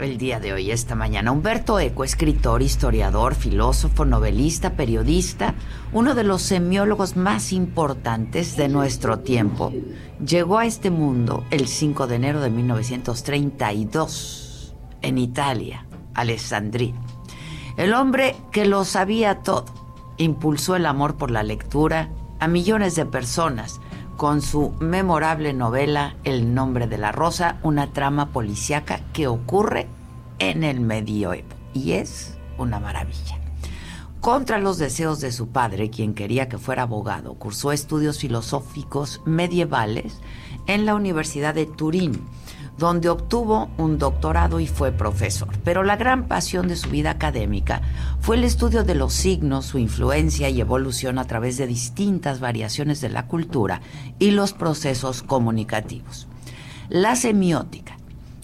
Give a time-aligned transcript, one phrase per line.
[0.00, 1.30] De hoy, esta mañana.
[1.30, 5.54] Humberto Eco, escritor, historiador, filósofo, novelista, periodista,
[5.92, 9.74] uno de los semiólogos más importantes de nuestro tiempo,
[10.24, 15.84] llegó a este mundo el 5 de enero de 1932 en Italia,
[16.14, 16.94] Alessandria.
[17.76, 19.66] El hombre que lo sabía todo
[20.16, 23.82] impulsó el amor por la lectura a millones de personas
[24.20, 29.88] con su memorable novela El nombre de la rosa, una trama policíaca que ocurre
[30.38, 33.38] en el medioevo y es una maravilla.
[34.20, 40.20] Contra los deseos de su padre, quien quería que fuera abogado, cursó estudios filosóficos medievales
[40.66, 42.20] en la Universidad de Turín,
[42.80, 45.50] donde obtuvo un doctorado y fue profesor.
[45.64, 47.82] Pero la gran pasión de su vida académica
[48.20, 53.02] fue el estudio de los signos, su influencia y evolución a través de distintas variaciones
[53.02, 53.82] de la cultura
[54.18, 56.26] y los procesos comunicativos.
[56.88, 57.98] La semiótica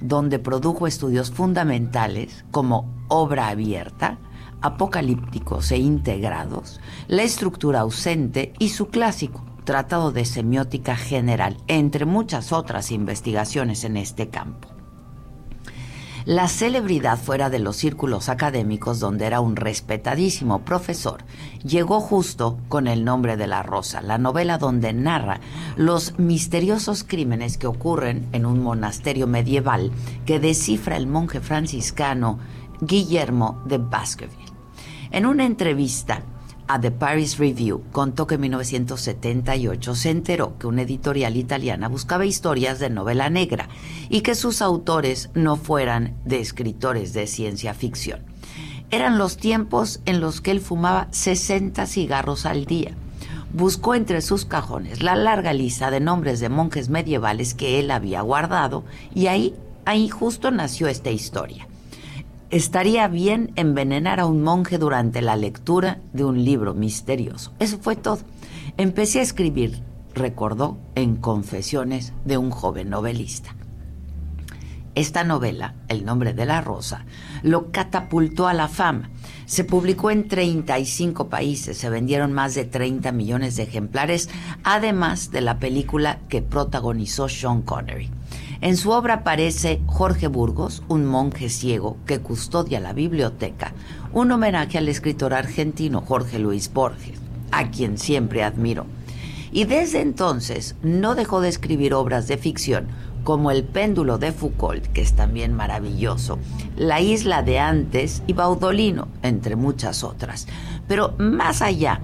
[0.00, 4.18] donde produjo estudios fundamentales como obra abierta,
[4.62, 12.52] apocalípticos e integrados, la estructura ausente y su clásico, Tratado de Semiótica General, entre muchas
[12.52, 14.68] otras investigaciones en este campo.
[16.24, 21.24] La celebridad fuera de los círculos académicos, donde era un respetadísimo profesor,
[21.64, 25.40] llegó justo con el nombre de La Rosa, la novela donde narra
[25.76, 29.90] los misteriosos crímenes que ocurren en un monasterio medieval
[30.24, 32.38] que descifra el monje franciscano
[32.80, 34.52] Guillermo de Baskerville.
[35.10, 36.22] En una entrevista,
[36.72, 42.24] a The Paris Review contó que en 1978 se enteró que una editorial italiana buscaba
[42.24, 43.68] historias de novela negra
[44.08, 48.20] y que sus autores no fueran de escritores de ciencia ficción.
[48.90, 52.92] Eran los tiempos en los que él fumaba 60 cigarros al día.
[53.52, 58.22] Buscó entre sus cajones la larga lista de nombres de monjes medievales que él había
[58.22, 58.82] guardado
[59.14, 61.68] y ahí, ahí justo nació esta historia
[62.52, 67.54] estaría bien envenenar a un monje durante la lectura de un libro misterioso.
[67.58, 68.18] Eso fue todo.
[68.76, 69.82] Empecé a escribir,
[70.14, 73.56] recordó, en Confesiones de un joven novelista.
[74.94, 77.06] Esta novela, El nombre de la rosa,
[77.42, 79.08] lo catapultó a la fama.
[79.46, 84.28] Se publicó en 35 países, se vendieron más de 30 millones de ejemplares,
[84.62, 88.10] además de la película que protagonizó Sean Connery.
[88.62, 93.72] En su obra aparece Jorge Burgos, un monje ciego que custodia la biblioteca,
[94.12, 97.18] un homenaje al escritor argentino Jorge Luis Borges,
[97.50, 98.86] a quien siempre admiro.
[99.50, 102.86] Y desde entonces no dejó de escribir obras de ficción
[103.24, 106.38] como El péndulo de Foucault, que es también maravilloso,
[106.76, 110.46] La isla de antes y Baudolino, entre muchas otras.
[110.86, 112.00] Pero más allá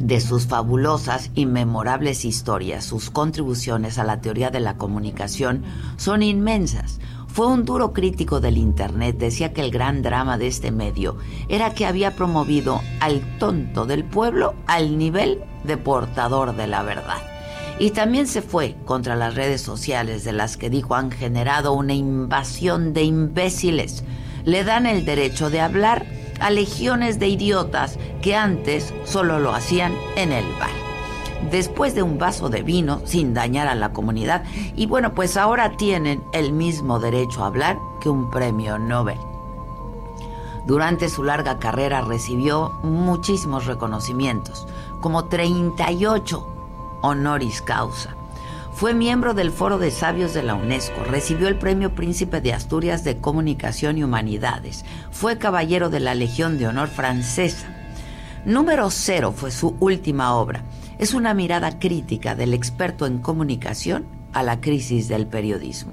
[0.00, 5.64] de sus fabulosas y memorables historias, sus contribuciones a la teoría de la comunicación
[5.96, 7.00] son inmensas.
[7.26, 11.18] Fue un duro crítico del Internet, decía que el gran drama de este medio
[11.48, 17.22] era que había promovido al tonto del pueblo al nivel de portador de la verdad.
[17.78, 21.94] Y también se fue contra las redes sociales de las que dijo han generado una
[21.94, 24.02] invasión de imbéciles.
[24.44, 29.94] Le dan el derecho de hablar a legiones de idiotas que antes solo lo hacían
[30.16, 30.70] en el bar.
[31.50, 34.42] después de un vaso de vino sin dañar a la comunidad.
[34.74, 39.18] Y bueno, pues ahora tienen el mismo derecho a hablar que un premio Nobel.
[40.66, 44.66] Durante su larga carrera recibió muchísimos reconocimientos,
[45.00, 46.46] como 38
[47.00, 48.17] honoris causa.
[48.78, 53.02] Fue miembro del Foro de Sabios de la UNESCO, recibió el Premio Príncipe de Asturias
[53.02, 57.66] de Comunicación y Humanidades, fue caballero de la Legión de Honor Francesa.
[58.44, 60.62] Número cero fue su última obra.
[60.96, 65.90] Es una mirada crítica del experto en comunicación a la crisis del periodismo.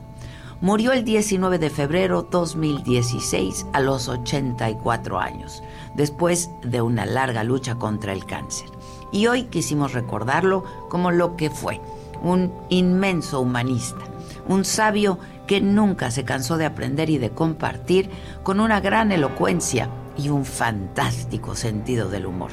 [0.62, 5.64] Murió el 19 de febrero 2016 a los 84 años,
[5.96, 8.70] después de una larga lucha contra el cáncer.
[9.12, 11.82] Y hoy quisimos recordarlo como lo que fue,
[12.25, 14.04] un inmenso humanista,
[14.48, 18.10] un sabio que nunca se cansó de aprender y de compartir
[18.44, 22.50] con una gran elocuencia y un fantástico sentido del humor,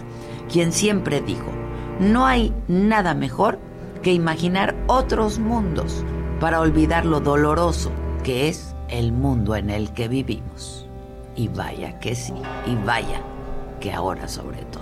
[0.51, 1.51] quien siempre dijo,
[2.01, 3.59] no hay nada mejor
[4.03, 6.05] que imaginar otros mundos
[6.39, 7.91] para olvidar lo doloroso
[8.25, 10.87] que es el mundo en el que vivimos.
[11.35, 12.35] Y vaya que sí,
[12.67, 13.23] y vaya
[13.81, 14.82] que ahora sobre todo.